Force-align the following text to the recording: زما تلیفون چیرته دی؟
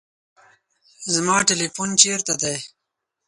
زما 1.13 1.37
تلیفون 1.49 1.89
چیرته 2.01 2.33
دی؟ 2.41 2.55